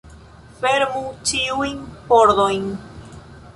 [0.63, 1.01] Fermu
[1.33, 1.77] ĉiujn
[2.09, 2.67] pordojn!